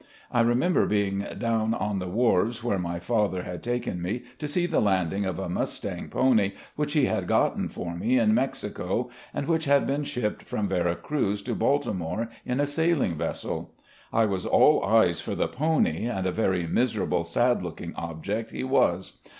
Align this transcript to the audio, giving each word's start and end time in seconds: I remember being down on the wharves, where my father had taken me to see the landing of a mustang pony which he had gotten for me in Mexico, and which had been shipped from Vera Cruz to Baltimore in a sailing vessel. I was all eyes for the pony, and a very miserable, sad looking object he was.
I 0.31 0.41
remember 0.41 0.87
being 0.87 1.27
down 1.37 1.75
on 1.75 1.99
the 1.99 2.07
wharves, 2.09 2.63
where 2.63 2.79
my 2.79 2.97
father 2.97 3.43
had 3.43 3.61
taken 3.61 4.01
me 4.01 4.23
to 4.39 4.47
see 4.47 4.65
the 4.65 4.81
landing 4.81 5.25
of 5.25 5.37
a 5.37 5.47
mustang 5.47 6.09
pony 6.09 6.53
which 6.75 6.93
he 6.93 7.05
had 7.05 7.27
gotten 7.27 7.69
for 7.69 7.93
me 7.95 8.17
in 8.17 8.33
Mexico, 8.33 9.11
and 9.31 9.47
which 9.47 9.65
had 9.65 9.85
been 9.85 10.03
shipped 10.03 10.41
from 10.41 10.67
Vera 10.67 10.95
Cruz 10.95 11.43
to 11.43 11.53
Baltimore 11.53 12.29
in 12.47 12.59
a 12.59 12.65
sailing 12.65 13.13
vessel. 13.15 13.75
I 14.11 14.25
was 14.25 14.47
all 14.47 14.83
eyes 14.83 15.21
for 15.21 15.35
the 15.35 15.47
pony, 15.47 16.07
and 16.07 16.25
a 16.25 16.31
very 16.31 16.65
miserable, 16.65 17.23
sad 17.23 17.61
looking 17.61 17.93
object 17.93 18.49
he 18.49 18.63
was. 18.63 19.19